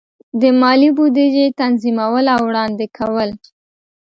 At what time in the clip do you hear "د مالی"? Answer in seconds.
0.41-0.89